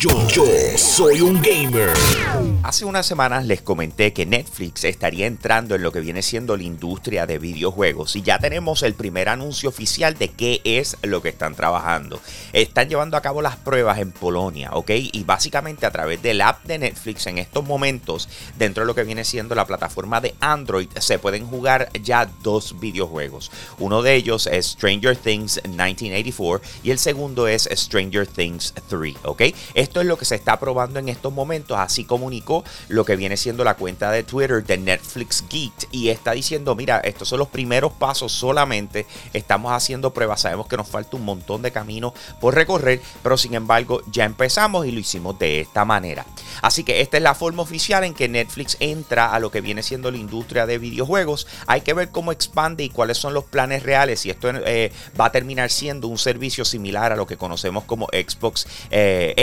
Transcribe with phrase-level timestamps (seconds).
[0.00, 0.12] Yo,
[0.76, 1.92] soy un gamer.
[2.62, 6.62] Hace unas semanas les comenté que Netflix estaría entrando en lo que viene siendo la
[6.62, 11.30] industria de videojuegos y ya tenemos el primer anuncio oficial de qué es lo que
[11.30, 12.20] están trabajando.
[12.52, 14.90] Están llevando a cabo las pruebas en Polonia, ¿ok?
[14.90, 19.02] Y básicamente a través del app de Netflix en estos momentos, dentro de lo que
[19.02, 23.50] viene siendo la plataforma de Android, se pueden jugar ya dos videojuegos.
[23.78, 29.42] Uno de ellos es Stranger Things 1984 y el segundo es Stranger Things 3, ¿ok?
[29.88, 33.38] Esto es lo que se está probando en estos momentos, así comunicó lo que viene
[33.38, 37.48] siendo la cuenta de Twitter de Netflix Geek y está diciendo, mira, estos son los
[37.48, 42.54] primeros pasos solamente, estamos haciendo pruebas, sabemos que nos falta un montón de camino por
[42.54, 46.26] recorrer, pero sin embargo ya empezamos y lo hicimos de esta manera.
[46.60, 49.82] Así que esta es la forma oficial en que Netflix entra a lo que viene
[49.82, 51.46] siendo la industria de videojuegos.
[51.66, 54.26] Hay que ver cómo expande y cuáles son los planes reales.
[54.26, 58.06] Y esto eh, va a terminar siendo un servicio similar a lo que conocemos como
[58.06, 59.34] Xbox eh,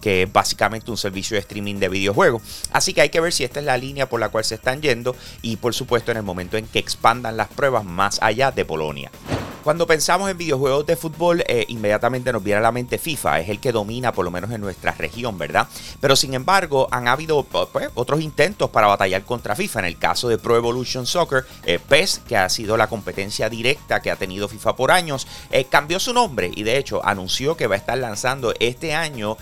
[0.00, 2.42] Que es básicamente un servicio de streaming de videojuegos.
[2.72, 4.80] Así que hay que ver si esta es la línea por la cual se están
[4.82, 8.64] yendo y por supuesto en el momento en que expandan las pruebas más allá de
[8.64, 9.10] Polonia.
[9.66, 13.48] Cuando pensamos en videojuegos de fútbol, eh, inmediatamente nos viene a la mente FIFA, es
[13.48, 15.66] el que domina por lo menos en nuestra región, ¿verdad?
[16.00, 19.80] Pero sin embargo, han habido pues, otros intentos para batallar contra FIFA.
[19.80, 24.00] En el caso de Pro Evolution Soccer, eh, PES, que ha sido la competencia directa
[24.00, 27.66] que ha tenido FIFA por años, eh, cambió su nombre y de hecho anunció que
[27.66, 29.36] va a estar lanzando este año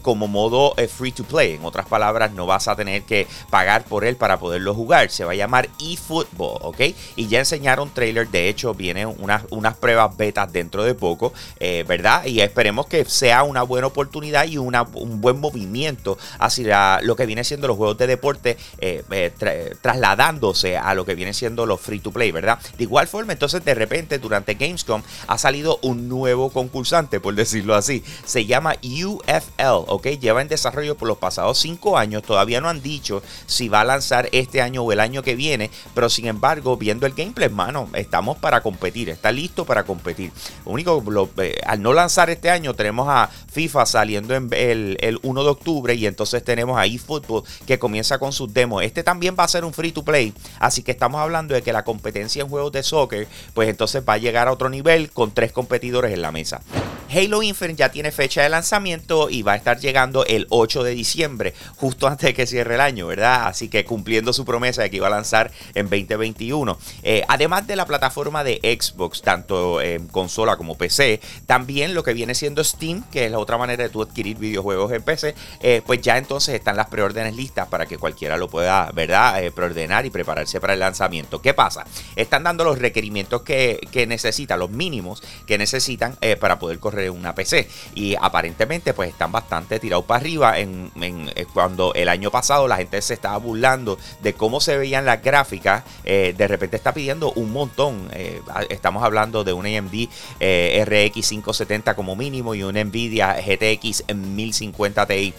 [0.00, 1.52] como modo free to play.
[1.52, 5.10] En otras palabras, no vas a tener que pagar por él para poderlo jugar.
[5.10, 6.80] Se va a llamar eFootball, ¿ok?
[7.16, 12.24] Y ya enseñaron trailer, de hecho, viene una pruebas betas dentro de poco, eh, ¿verdad?
[12.26, 17.26] Y esperemos que sea una buena oportunidad y una, un buen movimiento hacia lo que
[17.26, 21.80] viene siendo los juegos de deporte, eh, eh, trasladándose a lo que viene siendo los
[21.80, 22.58] free to play, ¿verdad?
[22.76, 27.74] De igual forma, entonces de repente durante Gamescom ha salido un nuevo concursante, por decirlo
[27.74, 28.04] así.
[28.24, 30.06] Se llama UFL, ¿ok?
[30.20, 33.84] Lleva en desarrollo por los pasados cinco años, todavía no han dicho si va a
[33.84, 37.88] lanzar este año o el año que viene, pero sin embargo, viendo el gameplay, hermano,
[37.94, 40.32] estamos para competir, está listo para competir.
[40.64, 41.02] Lo único,
[41.38, 45.94] eh, al no lanzar este año, tenemos a FIFA saliendo en el, 1 de octubre
[45.94, 48.82] y entonces tenemos a eFootball que comienza con sus demos.
[48.82, 51.72] Este también va a ser un free to play, así que estamos hablando de que
[51.72, 55.32] la competencia en juegos de soccer, pues entonces va a llegar a otro nivel con
[55.32, 56.60] tres competidores en la mesa.
[57.08, 60.90] Halo Infinite ya tiene fecha de lanzamiento y va a estar llegando el 8 de
[60.90, 63.46] diciembre, justo antes de que cierre el año, ¿verdad?
[63.46, 66.78] Así que cumpliendo su promesa de que iba a lanzar en 2021.
[67.02, 72.12] Eh, además de la plataforma de Xbox, tanto en consola como PC, también lo que
[72.12, 75.82] viene siendo Steam, que es la otra manera de tú adquirir videojuegos en PC, eh,
[75.86, 79.42] pues ya entonces están las preórdenes listas para que cualquiera lo pueda, ¿verdad?
[79.42, 81.40] Eh, preordenar y prepararse para el lanzamiento.
[81.40, 81.86] ¿Qué pasa?
[82.16, 87.34] Están dando los requerimientos que, que necesitan, los mínimos que necesitan para poder correr una
[87.34, 87.68] PC.
[87.94, 92.76] Y aparentemente pues están bastante tirados para arriba en, eh, cuando el año pasado la
[92.76, 95.84] gente se estaba burlando de cómo se veían las gráficas.
[96.04, 98.08] Eh, de repente está pidiendo un montón.
[98.12, 100.08] Eh, estamos hablando de un AMD
[100.40, 105.34] RX 570 como mínimo y un Nvidia GTX 1050 Ti.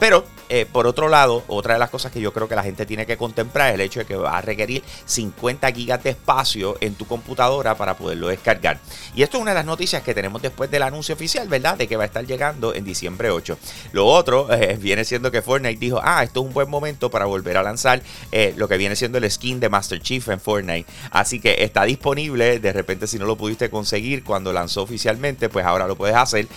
[0.00, 2.84] Pero eh, por otro lado, otra de las cosas que yo creo que la gente
[2.84, 6.76] tiene que contemplar es el hecho de que va a requerir 50 gigas de espacio
[6.80, 8.80] en tu computadora para poderlo descargar.
[9.14, 11.76] Y esto es una de las noticias que tenemos después del anuncio oficial, ¿verdad?
[11.76, 13.58] De que va a estar llegando en diciembre 8.
[13.92, 17.26] Lo otro eh, viene siendo que Fortnite dijo, ah, esto es un buen momento para
[17.26, 20.90] volver a lanzar eh, lo que viene siendo el skin de Master Chief en Fortnite.
[21.12, 25.64] Así que está disponible, de repente si no lo pudiste conseguir cuando lanzó oficialmente, pues
[25.64, 26.48] ahora lo puedes hacer.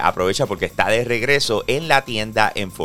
[0.00, 2.83] aprovecha porque está de regreso en la tienda en Fortnite.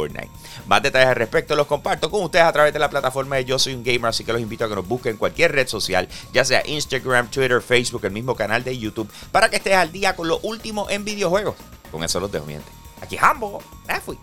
[0.67, 3.59] Más detalles al respecto los comparto con ustedes a través de la plataforma de Yo
[3.59, 6.07] Soy un Gamer, así que los invito a que nos busquen en cualquier red social,
[6.33, 10.15] ya sea Instagram, Twitter, Facebook, el mismo canal de YouTube, para que estés al día
[10.15, 11.55] con lo último en videojuegos.
[11.91, 12.69] Con eso los dejo, mi gente.
[13.01, 14.17] Aquí Hambo, me fui.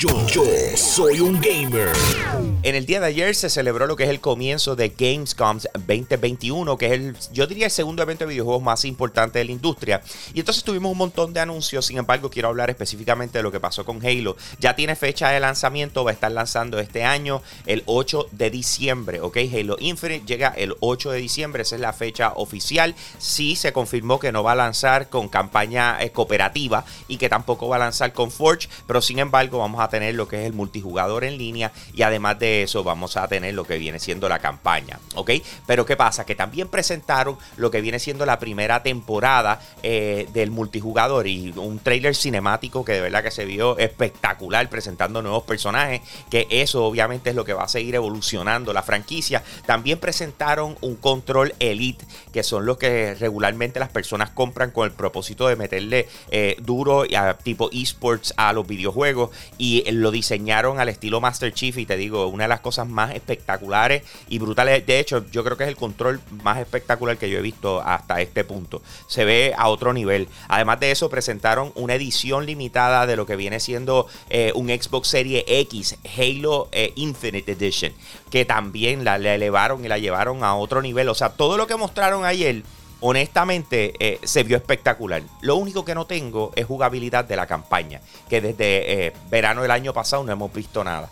[0.00, 0.10] Yo,
[0.76, 1.90] soy un gamer.
[2.62, 6.78] En el día de ayer se celebró lo que es el comienzo de Gamescom 2021,
[6.78, 10.00] que es el, yo diría, el segundo evento de videojuegos más importante de la industria.
[10.34, 11.86] Y entonces tuvimos un montón de anuncios.
[11.86, 14.36] Sin embargo, quiero hablar específicamente de lo que pasó con Halo.
[14.60, 19.20] Ya tiene fecha de lanzamiento, va a estar lanzando este año, el 8 de diciembre.
[19.20, 22.94] Ok, Halo Infinite llega el 8 de diciembre, esa es la fecha oficial.
[23.18, 27.66] Sí se confirmó que no va a lanzar con campaña eh, cooperativa y que tampoco
[27.66, 30.52] va a lanzar con Forge, pero sin embargo, vamos a tener lo que es el
[30.52, 34.38] multijugador en línea y además de eso vamos a tener lo que viene siendo la
[34.38, 35.30] campaña, ¿ok?
[35.66, 36.24] Pero ¿qué pasa?
[36.24, 41.78] Que también presentaron lo que viene siendo la primera temporada eh, del multijugador y un
[41.78, 46.00] trailer cinemático que de verdad que se vio espectacular presentando nuevos personajes,
[46.30, 49.42] que eso obviamente es lo que va a seguir evolucionando la franquicia.
[49.66, 54.92] También presentaron un control elite, que son los que regularmente las personas compran con el
[54.92, 60.88] propósito de meterle eh, duro a, tipo esports a los videojuegos y lo diseñaron al
[60.88, 65.00] estilo Master Chief y te digo, una de las cosas más espectaculares y brutales, de
[65.00, 68.44] hecho yo creo que es el control más espectacular que yo he visto hasta este
[68.44, 68.82] punto.
[69.06, 70.28] Se ve a otro nivel.
[70.48, 75.08] Además de eso presentaron una edición limitada de lo que viene siendo eh, un Xbox
[75.08, 77.92] Series X Halo eh, Infinite Edition,
[78.30, 81.08] que también la, elevaron y la llevaron a otro nivel.
[81.08, 82.62] O sea, todo lo que mostraron ayer
[83.00, 85.22] honestamente eh, se vio espectacular.
[85.40, 89.92] Lo único que no tengo es jugabilidad de la campaña, que desde verano del año
[89.92, 91.08] pasado no hemos visto nada.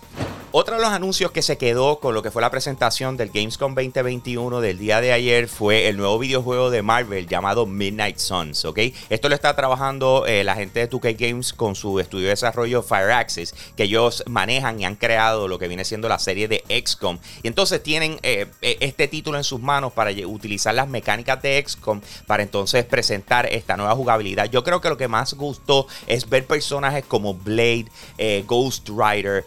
[0.58, 3.74] Otro de los anuncios que se quedó con lo que fue la presentación del Gamescom
[3.74, 8.78] 2021 del día de ayer fue el nuevo videojuego de Marvel llamado Midnight Suns, ¿ok?
[9.10, 12.82] Esto lo está trabajando eh, la gente de 2K Games con su estudio de desarrollo
[12.82, 17.18] Fireaxis, que ellos manejan y han creado lo que viene siendo la serie de XCOM.
[17.42, 21.62] Y entonces tienen eh, e, este título en sus manos para utilizar las mecánicas de
[21.66, 24.46] XCOM para entonces presentar esta nueva jugabilidad.
[24.46, 29.44] Yo creo que lo que más gustó es ver personajes como Blade, eh, Ghost Rider,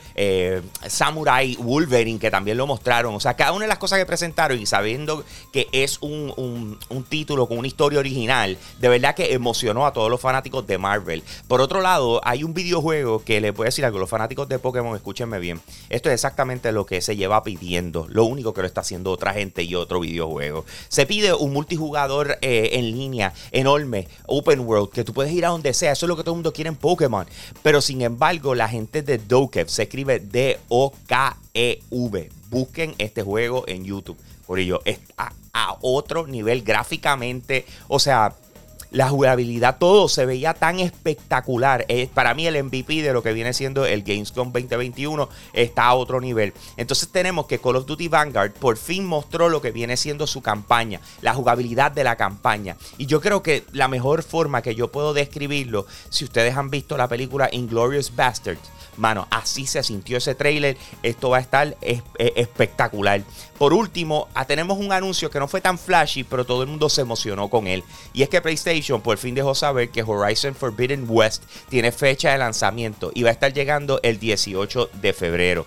[1.00, 3.16] Samurai Wolverine, que también lo mostraron.
[3.16, 5.24] O sea, cada una de las cosas que presentaron y sabiendo
[5.54, 10.20] que es un, título con una historia original, de verdad que emocionó a todos los
[10.20, 11.24] fanáticos de Marvel.
[11.48, 14.60] Por otro lado, hay un videojuego que les voy a decir algo, los fanáticos de
[14.60, 15.62] Pokémon, escúchenme bien.
[15.88, 18.06] Esto es exactamente lo que se lleva pidiendo.
[18.10, 20.66] Lo único que lo está haciendo otra gente y otro videojuego.
[20.90, 25.50] Se pide un multijugador eh, en línea, enorme, open world, que tú puedes ir a
[25.50, 25.94] donde sea.
[25.94, 27.26] Eso es lo que todo el mundo quiere en Pokémon.
[27.64, 32.30] Pero sin embargo, la gente de Dokev se escribe D-O K-E-V.
[32.50, 34.18] Busquen este juego en YouTube.
[34.46, 37.66] Por ello, está a otro nivel gráficamente.
[37.88, 38.36] O sea,
[38.92, 41.86] la jugabilidad, todo se veía tan espectacular.
[42.14, 46.20] para mí el MVP de lo que viene siendo el Gamescom 2021 está a otro
[46.20, 46.54] nivel.
[46.78, 50.42] Entonces tenemos que Call of Duty Vanguard por fin mostró lo que viene siendo su
[50.42, 52.78] campaña, la jugabilidad de la campaña.
[52.98, 56.98] Y yo creo que la mejor forma que yo puedo describirlo, si ustedes han visto
[56.98, 58.70] la película Inglorious Bastards,
[59.00, 60.78] Mano, así se sintió ese trailer.
[61.04, 61.78] Esto va a estar
[62.18, 63.22] espectacular.
[63.58, 66.90] Por último, ah, tenemos un anuncio que no fue tan flashy, pero todo el mundo
[66.90, 67.82] se emocionó con él.
[68.12, 72.38] Y es que PlayStation por fin dejó saber que Horizon Forbidden West tiene fecha de
[72.38, 75.66] lanzamiento y va a estar llegando el 18 de febrero.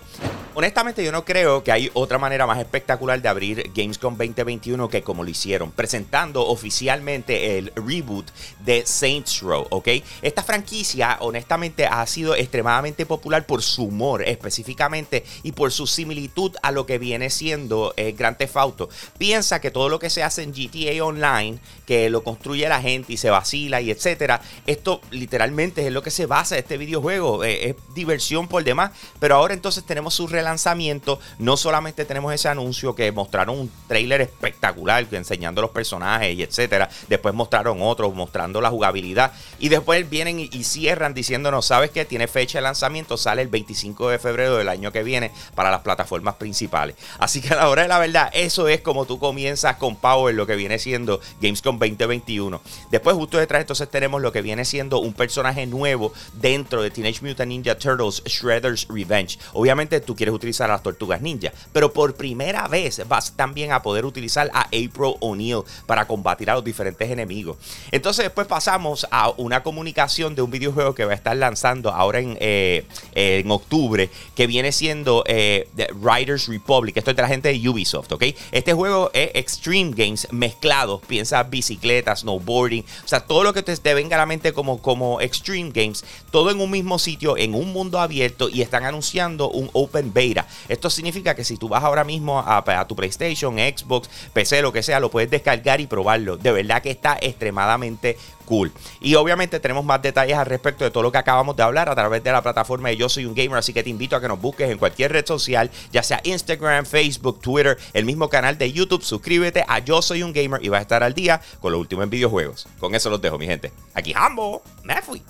[0.55, 5.01] Honestamente, yo no creo que hay otra manera más espectacular de abrir Gamescom 2021 que
[5.01, 8.29] como lo hicieron, presentando oficialmente el reboot
[8.59, 9.87] de Saints Row, ¿ok?
[10.21, 16.55] Esta franquicia, honestamente, ha sido extremadamente popular por su humor específicamente y por su similitud
[16.61, 18.89] a lo que viene siendo eh, Grand Theft Auto.
[19.17, 21.57] Piensa que todo lo que se hace en GTA Online,
[21.87, 26.11] que lo construye la gente y se vacila y etcétera, esto literalmente es lo que
[26.11, 27.43] se basa este videojuego.
[27.43, 32.49] Eh, es diversión por demás, pero ahora entonces tenemos su lanzamiento, no solamente tenemos ese
[32.49, 36.89] anuncio que mostraron un trailer espectacular enseñando los personajes y etcétera.
[37.07, 39.31] Después mostraron otro mostrando la jugabilidad.
[39.59, 42.05] Y después vienen y, cierran diciéndonos, ¿sabes qué?
[42.05, 45.81] Tiene fecha de lanzamiento, sale el 25 de febrero del año que viene para las
[45.81, 46.95] plataformas principales.
[47.19, 50.33] Así que a la hora de la verdad, eso es como tú comienzas con Power,
[50.35, 52.61] lo que viene siendo Gamescom 2021.
[52.91, 57.25] Después, justo detrás, entonces tenemos lo que viene siendo un personaje nuevo dentro de Teenage
[57.25, 59.37] Mutant Ninja Turtles Shredder's Revenge.
[59.53, 61.51] Obviamente, tú quieres utilizar a las tortugas ninja.
[61.71, 66.55] Pero por primera vez vas también a poder utilizar a April O'Neil para combatir a
[66.55, 67.57] los diferentes enemigos.
[67.91, 72.19] Entonces después pasamos a una comunicación de un videojuego que va a estar lanzando ahora
[72.19, 75.67] en, eh, en octubre, que viene siendo eh,
[76.01, 76.97] Riders Republic.
[76.97, 78.23] Esto es de la gente de Ubisoft, ¿ok?
[78.51, 81.01] Este juego es Extreme Games mezclados.
[81.07, 85.21] Piensa bicicletas, snowboarding, o sea, todo lo que te, venga a la mente como, como
[85.21, 89.69] Extreme Games, todo en un mismo sitio, en un mundo abierto y están anunciando un
[89.73, 90.22] Open Beta
[90.69, 94.83] esto significa que si tú vas ahora mismo a, tu PlayStation, Xbox, PC, lo que
[94.83, 96.37] sea, lo puedes descargar y probarlo.
[96.37, 98.71] De verdad que está extremadamente cool.
[99.01, 101.95] Y obviamente tenemos más detalles al respecto de todo lo que acabamos de hablar a
[101.95, 104.27] través de la plataforma de Yo Soy un Gamer, así que te invito a que
[104.27, 108.71] nos busques en cualquier red social, ya sea Instagram, Facebook, Twitter, el mismo canal de
[108.71, 109.03] YouTube.
[109.03, 112.03] Suscríbete a Yo Soy un Gamer y vas a estar al día con lo último
[112.03, 112.67] en videojuegos.
[112.79, 113.71] Con eso los dejo, mi gente.
[113.93, 115.21] Aquí Hambo, me fui.